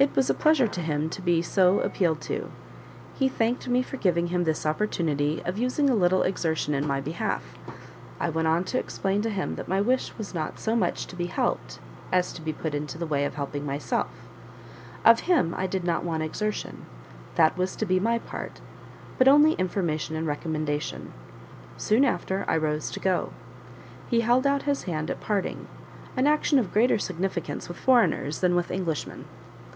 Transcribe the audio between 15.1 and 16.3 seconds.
him I did not want